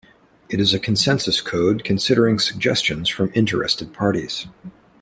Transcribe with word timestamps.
It 0.49 0.59
is 0.59 0.73
a 0.73 0.79
consensus 0.79 1.41
code 1.41 1.83
considering 1.83 2.39
suggestions 2.39 3.07
from 3.07 3.31
interested 3.35 3.93
parties. 3.93 4.47